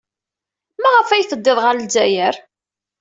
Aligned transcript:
Maɣef 0.81 1.09
ay 1.09 1.25
teddid 1.25 1.57
ɣer 1.61 1.73
Lezzayer? 1.75 2.35